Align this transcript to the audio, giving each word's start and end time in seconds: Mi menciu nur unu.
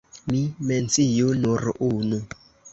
Mi 0.29 0.39
menciu 0.69 1.37
nur 1.45 1.71
unu. 1.93 2.23